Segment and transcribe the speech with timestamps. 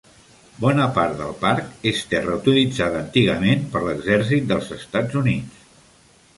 [0.61, 5.65] Bona part del parc és terra utilitzada antigament per l'exèrcit dels Estats Units.